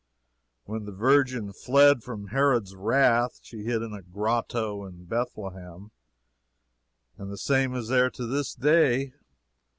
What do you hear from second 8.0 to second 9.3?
to this day.